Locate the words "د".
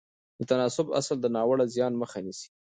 0.39-0.41, 1.21-1.25